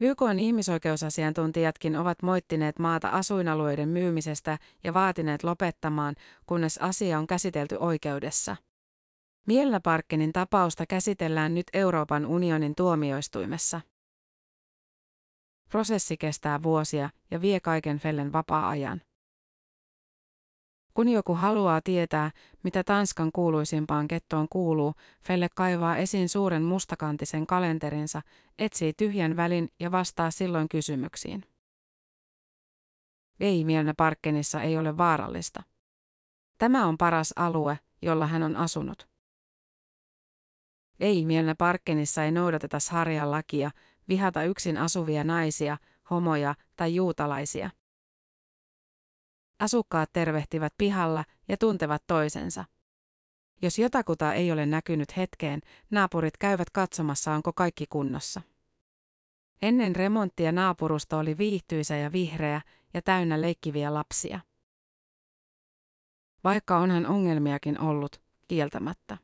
YKn 0.00 0.38
ihmisoikeusasiantuntijatkin 0.38 1.96
ovat 1.96 2.22
moittineet 2.22 2.78
maata 2.78 3.08
asuinalueiden 3.08 3.88
myymisestä 3.88 4.58
ja 4.84 4.94
vaatineet 4.94 5.44
lopettamaan, 5.44 6.14
kunnes 6.46 6.78
asia 6.78 7.18
on 7.18 7.26
käsitelty 7.26 7.76
oikeudessa. 7.80 8.56
Mielnäparkkinin 9.46 10.32
tapausta 10.32 10.86
käsitellään 10.86 11.54
nyt 11.54 11.66
Euroopan 11.72 12.26
unionin 12.26 12.74
tuomioistuimessa. 12.74 13.80
Prosessi 15.68 16.16
kestää 16.16 16.62
vuosia 16.62 17.10
ja 17.30 17.40
vie 17.40 17.60
kaiken 17.60 17.98
Fellen 17.98 18.32
vapaa-ajan. 18.32 19.00
Kun 20.94 21.08
joku 21.08 21.34
haluaa 21.34 21.80
tietää, 21.80 22.30
mitä 22.62 22.84
Tanskan 22.84 23.32
kuuluisimpaan 23.32 24.08
kettoon 24.08 24.48
kuuluu, 24.50 24.94
Felle 25.22 25.48
kaivaa 25.54 25.96
esiin 25.96 26.28
suuren 26.28 26.62
mustakantisen 26.62 27.46
kalenterinsa, 27.46 28.22
etsii 28.58 28.92
tyhjän 28.92 29.36
välin 29.36 29.68
ja 29.80 29.90
vastaa 29.92 30.30
silloin 30.30 30.68
kysymyksiin. 30.68 31.44
Ei 33.40 33.64
Mielnä 33.64 33.94
Parkkenissa 33.96 34.62
ei 34.62 34.78
ole 34.78 34.96
vaarallista. 34.96 35.62
Tämä 36.58 36.86
on 36.86 36.98
paras 36.98 37.32
alue, 37.36 37.78
jolla 38.02 38.26
hän 38.26 38.42
on 38.42 38.56
asunut. 38.56 39.08
Ei 41.00 41.24
Mielnä 41.24 41.54
Parkkenissa 41.58 42.24
ei 42.24 42.32
noudateta 42.32 42.80
sarjan 42.80 43.30
lakia, 43.30 43.70
vihata 44.08 44.44
yksin 44.44 44.78
asuvia 44.78 45.24
naisia, 45.24 45.76
homoja 46.10 46.54
tai 46.76 46.94
juutalaisia. 46.94 47.70
Asukkaat 49.62 50.12
tervehtivät 50.12 50.74
pihalla 50.78 51.24
ja 51.48 51.56
tuntevat 51.56 52.02
toisensa. 52.06 52.64
Jos 53.62 53.78
jotakuta 53.78 54.32
ei 54.32 54.52
ole 54.52 54.66
näkynyt 54.66 55.16
hetkeen, 55.16 55.60
naapurit 55.90 56.36
käyvät 56.36 56.70
katsomassa, 56.70 57.32
onko 57.32 57.52
kaikki 57.52 57.86
kunnossa. 57.90 58.40
Ennen 59.62 59.96
remonttia 59.96 60.52
naapurusto 60.52 61.18
oli 61.18 61.38
viihtyisä 61.38 61.96
ja 61.96 62.12
vihreä 62.12 62.60
ja 62.94 63.02
täynnä 63.02 63.40
leikkiviä 63.40 63.94
lapsia. 63.94 64.40
Vaikka 66.44 66.78
onhan 66.78 67.06
ongelmiakin 67.06 67.80
ollut, 67.80 68.20
kieltämättä. 68.48 69.18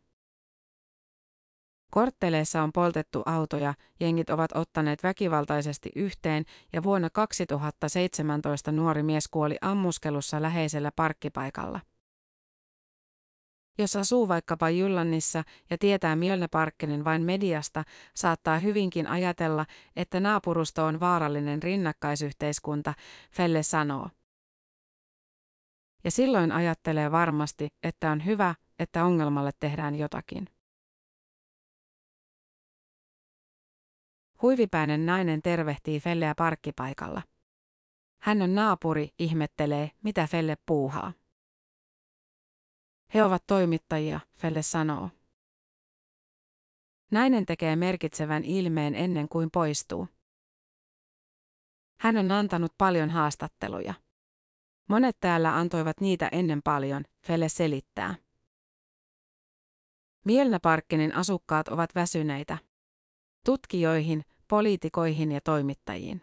Kortteleissa 1.91 2.63
on 2.63 2.73
poltettu 2.73 3.23
autoja, 3.27 3.75
jengit 4.01 4.31
ovat 4.31 4.51
ottaneet 4.55 5.03
väkivaltaisesti 5.03 5.91
yhteen 5.97 6.45
ja 6.73 6.83
vuonna 6.83 7.11
2017 7.11 8.73
nuori 8.73 9.03
mies 9.03 9.29
kuoli 9.29 9.57
ammuskelussa 9.61 10.43
läheisellä 10.43 10.91
parkkipaikalla. 10.97 11.81
Jos 13.79 13.97
asuu 13.97 14.29
vaikkapa 14.29 14.71
Jyllannissa 14.71 15.45
ja 15.71 15.79
tietää 15.79 16.17
Mjölneparkkenin 16.17 17.05
vain 17.05 17.23
mediasta, 17.23 17.85
saattaa 18.15 18.59
hyvinkin 18.59 19.07
ajatella, 19.07 19.67
että 19.97 20.21
naapurusto 20.21 20.85
on 20.85 21.01
vaarallinen 21.01 21.63
rinnakkaisyhteiskunta, 21.63 22.95
Felle 23.33 23.63
sanoo. 23.63 24.11
Ja 26.05 26.11
silloin 26.11 26.53
ajattelee 26.53 27.11
varmasti, 27.11 27.69
että 27.83 28.11
on 28.11 28.25
hyvä, 28.25 28.55
että 28.79 29.05
ongelmalle 29.05 29.51
tehdään 29.61 29.95
jotakin. 29.95 30.58
Huivipäinen 34.43 35.07
nainen 35.07 35.43
tervehtii 35.43 36.01
Felleä 36.01 36.35
parkkipaikalla. 36.35 37.23
Hän 38.23 38.43
on 38.43 38.55
naapuri, 38.55 39.09
ihmettelee, 39.19 39.91
mitä 40.03 40.27
Felle 40.27 40.57
puuhaa. 40.67 41.13
He 43.15 43.25
ovat 43.25 43.47
toimittajia, 43.47 44.21
Felle 44.37 44.63
sanoo. 44.63 45.11
Nainen 47.11 47.47
tekee 47.47 47.77
merkitsevän 47.77 48.45
ilmeen 48.45 48.95
ennen 48.95 49.29
kuin 49.29 49.51
poistuu. 49.51 50.09
Hän 52.01 52.17
on 52.17 52.31
antanut 52.33 52.73
paljon 52.79 53.11
haastatteluja. 53.11 53.95
Monet 54.89 55.17
täällä 55.21 55.57
antoivat 55.57 56.01
niitä 56.01 56.29
ennen 56.33 56.63
paljon, 56.63 57.05
Felle 57.27 57.49
selittää. 57.49 58.15
Mielnäparkkinin 60.25 61.15
asukkaat 61.15 61.69
ovat 61.69 61.95
väsyneitä. 61.95 62.59
Tutkijoihin, 63.45 64.23
poliitikoihin 64.49 65.33
ja 65.33 65.41
toimittajiin. 65.41 66.23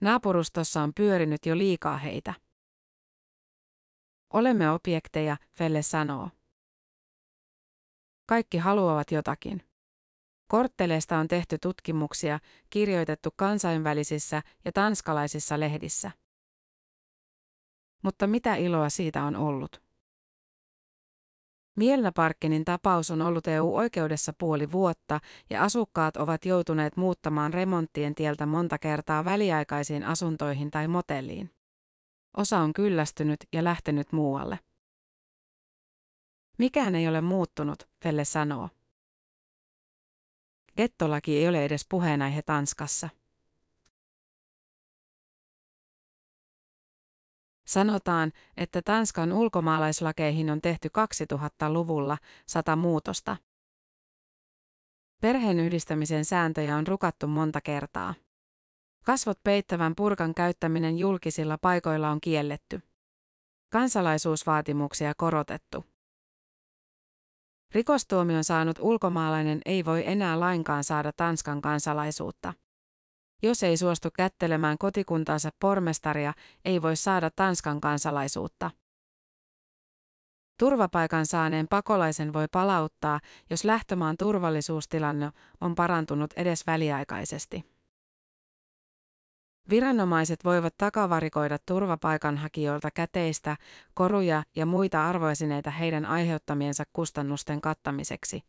Naapurustossa 0.00 0.82
on 0.82 0.92
pyörinyt 0.94 1.46
jo 1.46 1.58
liikaa 1.58 1.98
heitä. 1.98 2.34
Olemme 4.32 4.70
objekteja, 4.70 5.36
Felle 5.52 5.82
sanoo. 5.82 6.30
Kaikki 8.26 8.58
haluavat 8.58 9.10
jotakin. 9.10 9.62
Kortteleesta 10.48 11.18
on 11.18 11.28
tehty 11.28 11.58
tutkimuksia, 11.58 12.40
kirjoitettu 12.70 13.30
kansainvälisissä 13.36 14.42
ja 14.64 14.72
tanskalaisissa 14.72 15.60
lehdissä. 15.60 16.10
Mutta 18.02 18.26
mitä 18.26 18.56
iloa 18.56 18.90
siitä 18.90 19.24
on 19.24 19.36
ollut? 19.36 19.85
Mielnäparkkinin 21.76 22.64
tapaus 22.64 23.10
on 23.10 23.22
ollut 23.22 23.46
EU-oikeudessa 23.46 24.32
puoli 24.38 24.72
vuotta 24.72 25.20
ja 25.50 25.62
asukkaat 25.62 26.16
ovat 26.16 26.44
joutuneet 26.44 26.96
muuttamaan 26.96 27.54
remonttien 27.54 28.14
tieltä 28.14 28.46
monta 28.46 28.78
kertaa 28.78 29.24
väliaikaisiin 29.24 30.04
asuntoihin 30.04 30.70
tai 30.70 30.88
motelliin. 30.88 31.50
Osa 32.36 32.58
on 32.58 32.72
kyllästynyt 32.72 33.40
ja 33.52 33.64
lähtenyt 33.64 34.12
muualle. 34.12 34.58
Mikään 36.58 36.94
ei 36.94 37.08
ole 37.08 37.20
muuttunut, 37.20 37.88
Felle 38.02 38.24
sanoo. 38.24 38.68
Gettolaki 40.76 41.38
ei 41.38 41.48
ole 41.48 41.64
edes 41.64 41.86
puheenaihe 41.88 42.42
Tanskassa. 42.42 43.08
Sanotaan, 47.66 48.32
että 48.56 48.82
Tanskan 48.82 49.32
ulkomaalaislakeihin 49.32 50.50
on 50.50 50.60
tehty 50.60 50.88
2000-luvulla 51.34 52.18
sata 52.46 52.76
muutosta. 52.76 53.36
Perheenyhdistämisen 55.20 56.24
sääntöjä 56.24 56.76
on 56.76 56.86
rukattu 56.86 57.26
monta 57.26 57.60
kertaa. 57.60 58.14
Kasvot 59.04 59.38
peittävän 59.44 59.94
purkan 59.96 60.34
käyttäminen 60.34 60.98
julkisilla 60.98 61.58
paikoilla 61.58 62.10
on 62.10 62.20
kielletty. 62.20 62.80
Kansalaisuusvaatimuksia 63.72 65.14
korotettu. 65.16 65.84
Rikostuomion 67.74 68.44
saanut 68.44 68.78
ulkomaalainen 68.80 69.60
ei 69.64 69.84
voi 69.84 70.02
enää 70.06 70.40
lainkaan 70.40 70.84
saada 70.84 71.12
Tanskan 71.12 71.60
kansalaisuutta. 71.60 72.54
Jos 73.42 73.62
ei 73.62 73.76
suostu 73.76 74.08
kättelemään 74.10 74.78
kotikuntansa 74.78 75.50
pormestaria, 75.60 76.32
ei 76.64 76.82
voi 76.82 76.96
saada 76.96 77.30
Tanskan 77.36 77.80
kansalaisuutta. 77.80 78.70
Turvapaikan 80.58 81.26
saaneen 81.26 81.68
pakolaisen 81.68 82.32
voi 82.32 82.46
palauttaa, 82.52 83.20
jos 83.50 83.64
lähtömaan 83.64 84.16
turvallisuustilanne 84.16 85.30
on 85.60 85.74
parantunut 85.74 86.32
edes 86.32 86.66
väliaikaisesti. 86.66 87.64
Viranomaiset 89.70 90.44
voivat 90.44 90.74
takavarikoida 90.78 91.58
turvapaikanhakijoilta 91.66 92.90
käteistä, 92.90 93.56
koruja 93.94 94.42
ja 94.56 94.66
muita 94.66 95.08
arvoisineita 95.08 95.70
heidän 95.70 96.06
aiheuttamiensa 96.06 96.84
kustannusten 96.92 97.60
kattamiseksi. 97.60 98.42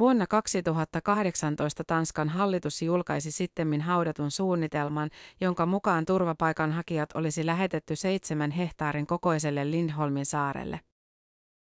Vuonna 0.00 0.26
2018 0.26 1.84
Tanskan 1.84 2.28
hallitus 2.28 2.82
julkaisi 2.82 3.30
sittemmin 3.30 3.80
haudatun 3.80 4.30
suunnitelman, 4.30 5.10
jonka 5.40 5.66
mukaan 5.66 6.04
turvapaikanhakijat 6.04 7.10
olisi 7.14 7.46
lähetetty 7.46 7.96
seitsemän 7.96 8.50
hehtaarin 8.50 9.06
kokoiselle 9.06 9.70
Lindholmin 9.70 10.26
saarelle. 10.26 10.80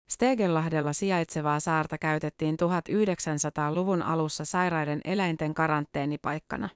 Stegenlahdella 0.09 0.93
sijaitsevaa 0.93 1.59
saarta 1.59 1.97
käytettiin 1.97 2.55
1900-luvun 2.55 4.01
alussa 4.01 4.45
sairaiden 4.45 5.01
eläinten 5.05 5.53
karanteenipaikkana. 5.53 6.69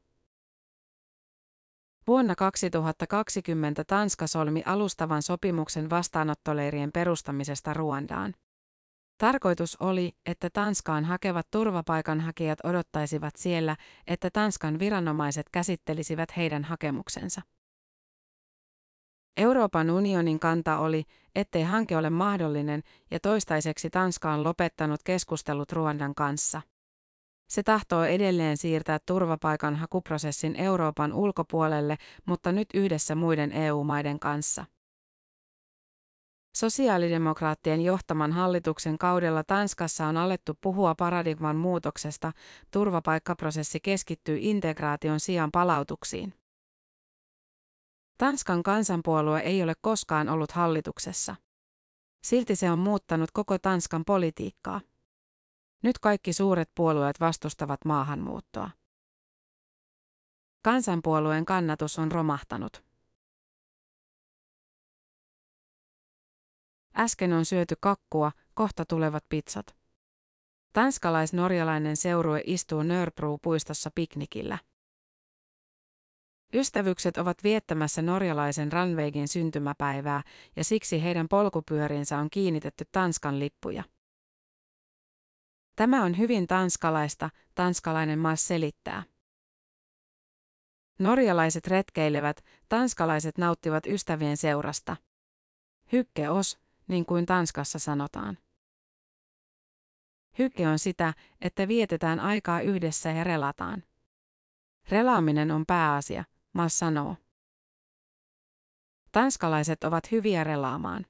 Vuonna 2.07 2.35
2020 2.35 3.83
Tanska 3.83 4.27
solmi 4.27 4.63
alustavan 4.65 5.21
sopimuksen 5.21 5.89
vastaanottoleirien 5.89 6.91
perustamisesta 6.91 7.73
Ruandaan. 7.73 8.33
Tarkoitus 9.17 9.75
oli, 9.75 10.11
että 10.25 10.49
Tanskaan 10.53 11.05
hakevat 11.05 11.47
turvapaikanhakijat 11.51 12.59
odottaisivat 12.63 13.35
siellä, 13.35 13.75
että 14.07 14.29
Tanskan 14.33 14.79
viranomaiset 14.79 15.49
käsittelisivät 15.49 16.37
heidän 16.37 16.63
hakemuksensa. 16.63 17.41
Euroopan 19.37 19.89
unionin 19.89 20.39
kanta 20.39 20.77
oli, 20.77 21.03
ettei 21.35 21.63
hanke 21.63 21.97
ole 21.97 22.09
mahdollinen 22.09 22.83
ja 23.11 23.19
toistaiseksi 23.19 23.89
Tanska 23.89 24.31
on 24.31 24.43
lopettanut 24.43 25.03
keskustelut 25.03 25.71
Ruandan 25.71 26.15
kanssa. 26.15 26.61
Se 27.49 27.63
tahtoo 27.63 28.03
edelleen 28.03 28.57
siirtää 28.57 28.99
turvapaikanhakuprosessin 29.05 30.55
Euroopan 30.55 31.13
ulkopuolelle, 31.13 31.97
mutta 32.25 32.51
nyt 32.51 32.67
yhdessä 32.73 33.15
muiden 33.15 33.51
EU-maiden 33.51 34.19
kanssa. 34.19 34.65
Sosiaalidemokraattien 36.57 37.81
johtaman 37.81 38.31
hallituksen 38.31 38.97
kaudella 38.97 39.43
Tanskassa 39.43 40.07
on 40.07 40.17
alettu 40.17 40.53
puhua 40.61 40.95
paradigman 40.95 41.55
muutoksesta, 41.55 42.31
turvapaikkaprosessi 42.71 43.79
keskittyy 43.79 44.37
integraation 44.41 45.19
sijaan 45.19 45.51
palautuksiin. 45.51 46.33
Tanskan 48.17 48.63
kansanpuolue 48.63 49.39
ei 49.39 49.63
ole 49.63 49.73
koskaan 49.81 50.29
ollut 50.29 50.51
hallituksessa. 50.51 51.35
Silti 52.23 52.55
se 52.55 52.71
on 52.71 52.79
muuttanut 52.79 53.31
koko 53.31 53.57
Tanskan 53.57 54.05
politiikkaa. 54.05 54.81
Nyt 55.83 55.99
kaikki 55.99 56.33
suuret 56.33 56.69
puolueet 56.75 57.19
vastustavat 57.19 57.85
maahanmuuttoa. 57.85 58.69
Kansanpuolueen 60.63 61.45
kannatus 61.45 61.99
on 61.99 62.11
romahtanut. 62.11 62.86
Äsken 66.99 67.33
on 67.33 67.45
syöty 67.45 67.75
kakkua, 67.79 68.31
kohta 68.53 68.85
tulevat 68.85 69.23
pizzat. 69.29 69.75
Tanskalais-norjalainen 70.73 71.97
seurue 71.97 72.41
istuu 72.45 72.83
Nörbro-puistossa 72.83 73.91
piknikillä. 73.95 74.57
Ystävykset 76.53 77.17
ovat 77.17 77.43
viettämässä 77.43 78.01
norjalaisen 78.01 78.71
Ranveigin 78.71 79.27
syntymäpäivää 79.27 80.23
ja 80.55 80.63
siksi 80.63 81.03
heidän 81.03 81.27
polkupyöriinsä 81.27 82.17
on 82.17 82.29
kiinnitetty 82.29 82.85
Tanskan 82.91 83.39
lippuja. 83.39 83.83
Tämä 85.75 86.03
on 86.03 86.17
hyvin 86.17 86.47
tanskalaista, 86.47 87.29
tanskalainen 87.55 88.19
Mars 88.19 88.47
selittää. 88.47 89.03
Norjalaiset 90.99 91.67
retkeilevät, 91.67 92.43
tanskalaiset 92.69 93.37
nauttivat 93.37 93.85
ystävien 93.87 94.37
seurasta. 94.37 94.97
Hykke 95.91 96.29
os, 96.29 96.59
niin 96.87 97.05
kuin 97.05 97.25
Tanskassa 97.25 97.79
sanotaan. 97.79 98.37
Hykke 100.39 100.67
on 100.67 100.79
sitä, 100.79 101.13
että 101.41 101.67
vietetään 101.67 102.19
aikaa 102.19 102.61
yhdessä 102.61 103.11
ja 103.11 103.23
relataan. 103.23 103.83
Relaaminen 104.89 105.51
on 105.51 105.65
pääasia, 105.65 106.23
Mas 106.53 106.79
sanoo. 106.79 107.15
Tanskalaiset 109.11 109.83
ovat 109.83 110.11
hyviä 110.11 110.43
relaamaan. 110.43 111.05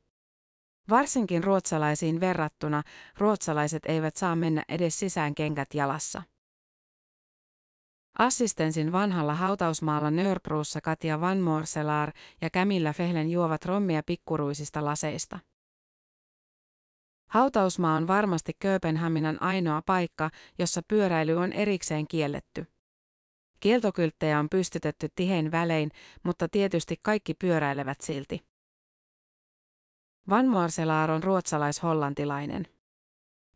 Varsinkin 0.89 1.43
ruotsalaisiin 1.43 2.19
verrattuna 2.19 2.83
ruotsalaiset 3.17 3.85
eivät 3.85 4.15
saa 4.15 4.35
mennä 4.35 4.63
edes 4.69 4.99
sisään 4.99 5.35
kengät 5.35 5.73
jalassa. 5.73 6.23
Assistensin 8.19 8.91
vanhalla 8.91 9.35
hautausmaalla 9.35 10.11
Nörbruussa 10.11 10.81
Katja 10.81 11.21
Van 11.21 11.37
Morselaar 11.37 12.11
ja 12.41 12.49
Kämillä 12.49 12.93
Fehlen 12.93 13.29
juovat 13.29 13.65
rommia 13.65 14.03
pikkuruisista 14.03 14.85
laseista. 14.85 15.39
Hautausmaa 17.27 17.95
on 17.95 18.07
varmasti 18.07 18.53
Kööpenhaminan 18.59 19.41
ainoa 19.41 19.81
paikka, 19.85 20.29
jossa 20.59 20.81
pyöräily 20.87 21.33
on 21.33 21.53
erikseen 21.53 22.07
kielletty. 22.07 22.65
Kieltokylttejä 23.59 24.39
on 24.39 24.49
pystytetty 24.49 25.09
tihein 25.15 25.51
välein, 25.51 25.91
mutta 26.23 26.47
tietysti 26.49 26.95
kaikki 27.01 27.33
pyöräilevät 27.33 28.01
silti. 28.01 28.41
Van 30.29 30.47
Morselaar 30.47 31.11
on 31.11 31.23
ruotsalais-hollantilainen. 31.23 32.67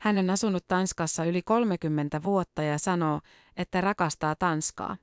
Hän 0.01 0.17
on 0.17 0.29
asunut 0.29 0.67
Tanskassa 0.67 1.25
yli 1.25 1.41
30 1.41 2.23
vuotta 2.23 2.63
ja 2.63 2.77
sanoo, 2.77 3.19
että 3.57 3.81
rakastaa 3.81 4.36
Tanskaa. 4.36 4.97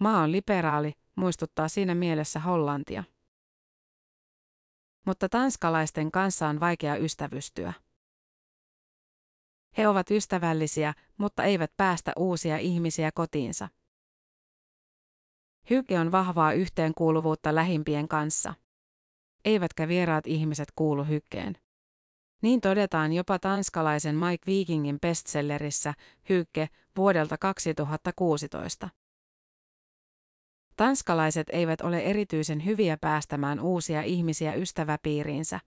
Maa 0.00 0.22
on 0.22 0.32
liberaali, 0.32 0.92
muistuttaa 1.16 1.68
siinä 1.68 1.94
mielessä 1.94 2.40
Hollantia. 2.40 3.04
Mutta 5.04 5.28
tanskalaisten 5.28 6.10
kanssa 6.10 6.48
on 6.48 6.60
vaikea 6.60 6.96
ystävystyä. 6.96 7.72
He 9.78 9.88
ovat 9.88 10.10
ystävällisiä, 10.10 10.94
mutta 11.16 11.44
eivät 11.44 11.72
päästä 11.76 12.12
uusia 12.16 12.58
ihmisiä 12.58 13.10
kotiinsa. 13.14 13.68
Hyke 15.70 15.98
on 16.00 16.12
vahvaa 16.12 16.52
yhteenkuuluvuutta 16.52 17.54
lähimpien 17.54 18.08
kanssa. 18.08 18.54
Eivätkä 19.44 19.88
vieraat 19.88 20.26
ihmiset 20.26 20.68
kuulu 20.76 21.04
hykkeen. 21.04 21.56
Niin 22.42 22.60
todetaan 22.60 23.12
jopa 23.12 23.38
tanskalaisen 23.38 24.16
Mike 24.16 24.46
Vikingin 24.46 25.00
bestsellerissä 25.00 25.94
Hykke 26.28 26.68
vuodelta 26.96 27.38
2016. 27.38 28.88
Tanskalaiset 30.76 31.46
eivät 31.52 31.80
ole 31.80 31.98
erityisen 31.98 32.64
hyviä 32.64 32.96
päästämään 33.00 33.60
uusia 33.60 34.02
ihmisiä 34.02 34.54
ystäväpiiriinsä. 34.54 35.60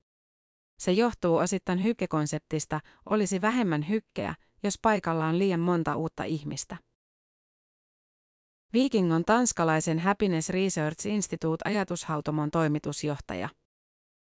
Se 0.79 0.91
johtuu 0.91 1.35
osittain 1.35 1.83
hykkekonseptista, 1.83 2.79
olisi 3.09 3.41
vähemmän 3.41 3.89
hykkeä, 3.89 4.35
jos 4.63 4.79
paikalla 4.81 5.25
on 5.25 5.39
liian 5.39 5.59
monta 5.59 5.95
uutta 5.95 6.23
ihmistä. 6.23 6.77
Viking 8.73 9.13
on 9.13 9.25
tanskalaisen 9.25 9.99
Happiness 9.99 10.49
Research 10.49 11.07
Institute 11.07 11.69
ajatushautomon 11.69 12.51
toimitusjohtaja. 12.51 13.49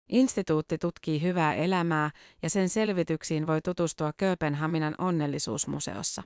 Instituutti 0.10 0.78
tutkii 0.78 1.22
hyvää 1.22 1.56
elämää 1.56 2.12
ja 2.42 2.50
sen 2.50 2.70
selvityksiin 2.70 3.48
voi 3.48 3.62
tutustua 3.62 4.14
Kööpenhaminan 4.18 4.96
onnellisuusmuseossa. 4.98 6.24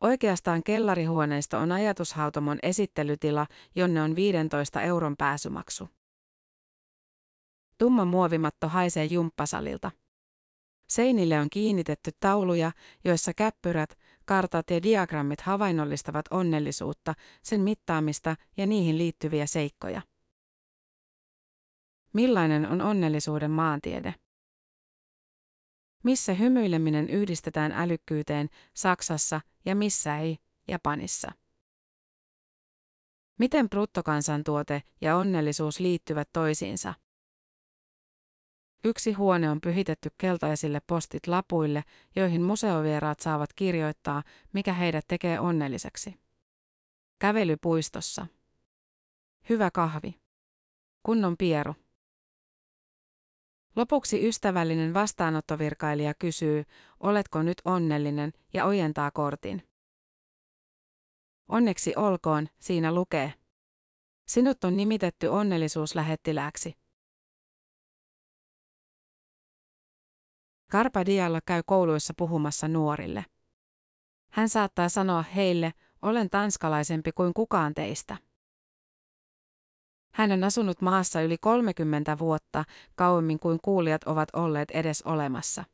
Oikeastaan 0.00 0.62
kellarihuoneisto 0.62 1.58
on 1.58 1.72
ajatushautomon 1.72 2.58
esittelytila, 2.62 3.46
jonne 3.74 4.02
on 4.02 4.16
15 4.16 4.82
euron 4.82 5.16
pääsymaksu. 5.16 5.88
Tumma 7.78 8.04
muovimatto 8.04 8.68
haisee 8.68 9.04
jumppasalilta. 9.04 9.90
Seinille 10.88 11.40
on 11.40 11.50
kiinnitetty 11.50 12.10
tauluja, 12.20 12.72
joissa 13.04 13.34
käppyrät, 13.34 13.98
kartat 14.24 14.70
ja 14.70 14.82
diagrammit 14.82 15.40
havainnollistavat 15.40 16.26
onnellisuutta, 16.30 17.14
sen 17.42 17.60
mittaamista 17.60 18.36
ja 18.56 18.66
niihin 18.66 18.98
liittyviä 18.98 19.46
seikkoja. 19.46 20.02
Millainen 22.12 22.68
on 22.68 22.80
onnellisuuden 22.80 23.50
maantiede? 23.50 24.14
Missä 26.04 26.34
hymyileminen 26.34 27.10
yhdistetään 27.10 27.72
älykkyyteen 27.72 28.48
Saksassa 28.74 29.40
ja 29.64 29.74
missä 29.74 30.18
ei 30.18 30.38
Japanissa? 30.68 31.32
Miten 33.38 33.70
bruttokansantuote 33.70 34.82
ja 35.00 35.16
onnellisuus 35.16 35.80
liittyvät 35.80 36.28
toisiinsa? 36.32 36.94
Yksi 38.84 39.12
huone 39.12 39.50
on 39.50 39.60
pyhitetty 39.60 40.10
keltaisille 40.18 40.80
postit 40.86 41.26
lapuille, 41.26 41.84
joihin 42.16 42.42
museovieraat 42.42 43.20
saavat 43.20 43.52
kirjoittaa, 43.52 44.22
mikä 44.52 44.72
heidät 44.72 45.04
tekee 45.08 45.40
onnelliseksi. 45.40 46.14
Kävely 47.18 47.56
puistossa. 47.56 48.26
Hyvä 49.48 49.70
kahvi. 49.70 50.20
Kunnon 51.02 51.36
pieru. 51.36 51.74
Lopuksi 53.80 54.28
ystävällinen 54.28 54.94
vastaanottovirkailija 54.94 56.14
kysyy, 56.14 56.64
oletko 57.00 57.42
nyt 57.42 57.58
onnellinen, 57.64 58.32
ja 58.52 58.64
ojentaa 58.64 59.10
kortin. 59.10 59.68
Onneksi 61.48 61.92
olkoon, 61.96 62.48
siinä 62.58 62.94
lukee. 62.94 63.34
Sinut 64.26 64.64
on 64.64 64.76
nimitetty 64.76 65.26
onnellisuuslähettilääksi. 65.26 66.74
Karpa 70.70 71.06
Diallo 71.06 71.38
käy 71.46 71.62
kouluissa 71.66 72.14
puhumassa 72.16 72.68
nuorille. 72.68 73.24
Hän 74.32 74.48
saattaa 74.48 74.88
sanoa 74.88 75.22
heille, 75.22 75.72
olen 76.02 76.30
tanskalaisempi 76.30 77.12
kuin 77.12 77.34
kukaan 77.34 77.74
teistä. 77.74 78.16
Hän 80.14 80.32
on 80.32 80.44
asunut 80.44 80.80
maassa 80.80 81.22
yli 81.22 81.38
30 81.38 82.18
vuotta, 82.18 82.64
kauemmin 82.94 83.38
kuin 83.38 83.58
kuulijat 83.62 84.04
ovat 84.04 84.28
olleet 84.32 84.70
edes 84.70 85.02
olemassa. 85.02 85.64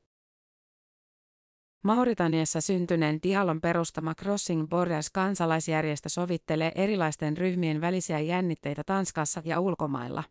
Mauritaniassa 1.84 2.60
syntyneen 2.60 3.18
Dialon 3.22 3.60
perustama 3.60 4.14
Crossing 4.14 4.68
Borders 4.68 5.10
kansalaisjärjestö 5.10 6.08
sovittelee 6.08 6.72
erilaisten 6.74 7.36
ryhmien 7.36 7.80
välisiä 7.80 8.20
jännitteitä 8.20 8.82
Tanskassa 8.86 9.42
ja 9.44 9.60
ulkomailla. 9.60 10.24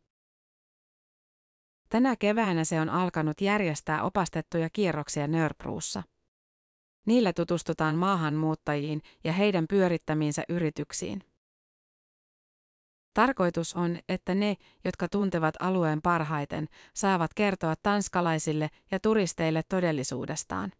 Tänä 1.89 2.15
keväänä 2.15 2.63
se 2.63 2.81
on 2.81 2.89
alkanut 2.89 3.41
järjestää 3.41 4.03
opastettuja 4.03 4.69
kierroksia 4.73 5.27
Nörbruussa. 5.27 6.03
Niillä 7.05 7.33
tutustutaan 7.33 7.95
maahanmuuttajiin 7.95 9.01
ja 9.23 9.33
heidän 9.33 9.65
pyörittämiinsä 9.69 10.43
yrityksiin. 10.49 11.34
Tarkoitus 13.15 13.75
on, 13.75 13.99
että 14.09 14.35
ne, 14.35 14.57
jotka 14.85 15.07
tuntevat 15.07 15.55
alueen 15.59 16.01
parhaiten, 16.01 16.67
saavat 16.93 17.33
kertoa 17.33 17.73
tanskalaisille 17.83 18.69
ja 18.91 18.99
turisteille 18.99 19.63
todellisuudestaan. 19.69 20.71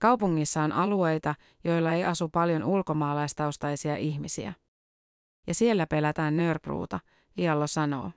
Kaupungissa 0.00 0.62
on 0.62 0.72
alueita, 0.72 1.34
joilla 1.64 1.92
ei 1.92 2.04
asu 2.04 2.28
paljon 2.28 2.64
ulkomaalaistaustaisia 2.64 3.96
ihmisiä. 3.96 4.52
Ja 5.46 5.54
siellä 5.54 5.86
pelätään 5.86 6.36
nörpruuta, 6.36 7.00
Liallo 7.36 7.66
sanoo. 7.66 8.12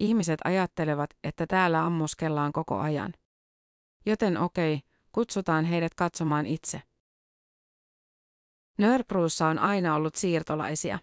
Ihmiset 0.00 0.40
ajattelevat, 0.44 1.10
että 1.24 1.46
täällä 1.46 1.84
ammuskellaan 1.84 2.52
koko 2.52 2.78
ajan. 2.78 3.14
Joten 4.06 4.38
okei, 4.38 4.80
kutsutaan 5.12 5.64
heidät 5.64 5.94
katsomaan 5.94 6.46
itse. 6.46 6.82
Nörbruussa 8.78 9.46
on 9.46 9.58
aina 9.58 9.94
ollut 9.94 10.14
siirtolaisia. 10.14 10.98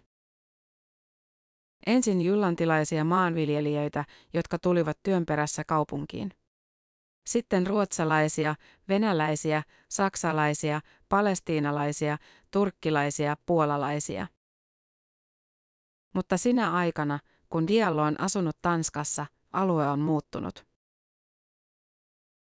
Ensin 1.86 2.22
jyllantilaisia 2.22 3.04
maanviljelijöitä, 3.04 4.04
jotka 4.34 4.58
tulivat 4.58 4.98
työn 5.02 5.26
perässä 5.26 5.64
kaupunkiin. 5.64 6.32
Sitten 7.26 7.66
ruotsalaisia, 7.66 8.54
venäläisiä, 8.88 9.62
saksalaisia, 9.88 10.80
palestiinalaisia, 11.08 12.18
turkkilaisia, 12.50 13.36
puolalaisia. 13.46 14.26
Mutta 16.14 16.36
sinä 16.36 16.72
aikana, 16.72 17.18
kun 17.48 17.66
Diallo 17.66 18.02
on 18.02 18.20
asunut 18.20 18.56
Tanskassa, 18.62 19.26
alue 19.52 19.88
on 19.88 20.00
muuttunut. 20.00 20.71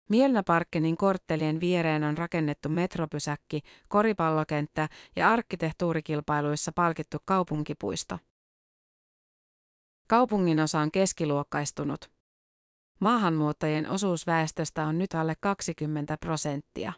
Mielnäparkkenin 0.08 0.96
korttelien 0.96 1.60
viereen 1.60 2.04
on 2.04 2.18
rakennettu 2.18 2.68
metropysäkki, 2.68 3.60
koripallokenttä 3.88 4.88
ja 5.16 5.30
arkkitehtuurikilpailuissa 5.30 6.72
palkittu 6.74 7.18
kaupunkipuisto. 7.24 8.18
Kaupungin 10.08 10.60
osa 10.60 10.80
on 10.80 10.90
keskiluokkaistunut. 10.90 12.10
Maahanmuuttajien 13.00 13.90
osuus 13.90 14.26
väestöstä 14.26 14.86
on 14.86 14.98
nyt 14.98 15.14
alle 15.14 15.34
20 15.40 16.16
prosenttia. 16.16 16.92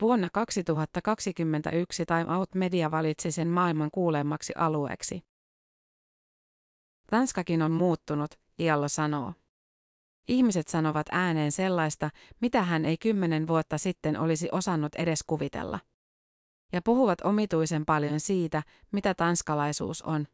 Vuonna 0.00 0.28
2021 0.32 2.06
Time 2.06 2.36
Out 2.36 2.54
Media 2.54 2.90
valitsi 2.90 3.32
sen 3.32 3.48
maailman 3.48 3.90
kuulemmaksi 3.90 4.52
alueeksi. 4.56 5.22
Tanskakin 7.10 7.62
on 7.62 7.72
muuttunut, 7.72 8.30
Iallo 8.58 8.88
sanoo. 8.88 9.32
Ihmiset 10.28 10.68
sanovat 10.68 11.06
ääneen 11.10 11.52
sellaista, 11.52 12.10
mitä 12.40 12.62
hän 12.62 12.84
ei 12.84 12.96
kymmenen 12.98 13.46
vuotta 13.46 13.78
sitten 13.78 14.20
olisi 14.20 14.48
osannut 14.52 14.94
edes 14.94 15.22
kuvitella. 15.26 15.80
Ja 16.72 16.82
puhuvat 16.82 17.20
omituisen 17.20 17.84
paljon 17.84 18.20
siitä, 18.20 18.62
mitä 18.92 19.14
tanskalaisuus 19.14 20.02
on. 20.02 20.26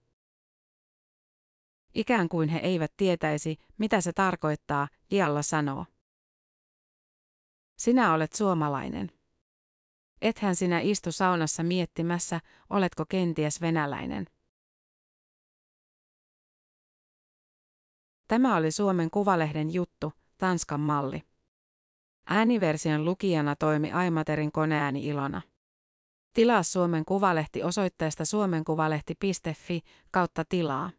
Ikään 1.94 2.29
kuin 2.29 2.48
he 2.48 2.59
eivät 2.59 2.92
tietäisi, 2.96 3.57
mitä 3.79 4.01
se 4.01 4.12
tarkoittaa, 4.12 4.88
Ialla 5.12 5.42
sanoo. 5.42 5.87
Sinä 7.79 8.14
olet 8.14 8.33
suomalainen. 8.33 9.12
Ethän 10.22 10.57
sinä 10.57 10.81
istu 10.81 11.12
saunassa 11.12 11.62
miettimässä, 11.62 12.40
oletko 12.70 13.05
kenties 13.09 13.61
venäläinen. 13.61 14.27
Tämä 18.28 18.56
oli 18.56 18.70
Suomen 18.70 19.10
Kuvalehden 19.10 19.74
juttu, 19.74 20.12
Tanskan 20.38 20.80
malli. 20.80 21.22
Ääniversion 22.26 23.04
lukijana 23.04 23.56
toimi 23.56 23.92
Aimaterin 23.92 24.52
koneääni 24.52 25.06
Ilona. 25.06 25.42
Tilaa 26.34 26.62
Suomen 26.62 27.04
Kuvalehti 27.04 27.62
osoitteesta 27.62 28.24
suomenkuvalehti.fi 28.24 29.80
kautta 30.10 30.44
tilaa. 30.44 30.90